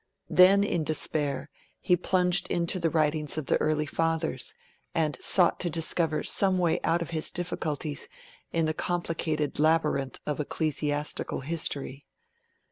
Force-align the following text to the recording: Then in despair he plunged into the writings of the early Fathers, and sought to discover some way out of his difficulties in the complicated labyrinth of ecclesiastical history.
Then 0.31 0.63
in 0.63 0.83
despair 0.83 1.51
he 1.79 1.95
plunged 1.95 2.49
into 2.49 2.79
the 2.79 2.89
writings 2.89 3.37
of 3.37 3.45
the 3.45 3.57
early 3.57 3.85
Fathers, 3.85 4.55
and 4.95 5.15
sought 5.21 5.59
to 5.59 5.69
discover 5.69 6.23
some 6.23 6.57
way 6.57 6.79
out 6.83 7.03
of 7.03 7.11
his 7.11 7.29
difficulties 7.29 8.09
in 8.51 8.65
the 8.65 8.73
complicated 8.73 9.59
labyrinth 9.59 10.19
of 10.25 10.39
ecclesiastical 10.39 11.41
history. 11.41 12.07